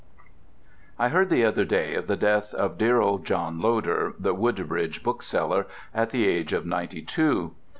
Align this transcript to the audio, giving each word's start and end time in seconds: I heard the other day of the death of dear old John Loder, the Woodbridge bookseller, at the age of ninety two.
I 0.97 1.09
heard 1.09 1.29
the 1.29 1.45
other 1.45 1.63
day 1.63 1.93
of 1.93 2.07
the 2.07 2.15
death 2.17 2.55
of 2.55 2.79
dear 2.79 3.01
old 3.01 3.23
John 3.23 3.61
Loder, 3.61 4.15
the 4.17 4.33
Woodbridge 4.33 5.03
bookseller, 5.03 5.67
at 5.93 6.09
the 6.09 6.27
age 6.27 6.53
of 6.53 6.65
ninety 6.65 7.03
two. 7.03 7.53